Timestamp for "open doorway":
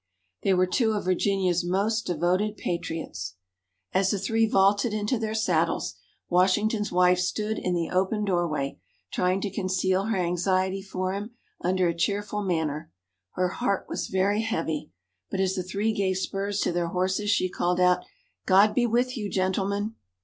7.91-8.79